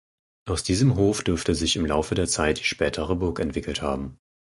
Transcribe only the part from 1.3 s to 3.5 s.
sich im Laufe der Zeit die spätere Burg